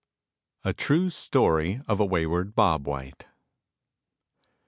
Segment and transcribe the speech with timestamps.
[0.63, 3.27] ]A TRUE STORY OF A WAYWARD BOB WHITE.